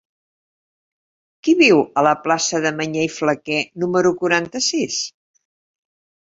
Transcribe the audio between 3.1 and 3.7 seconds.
i Flaquer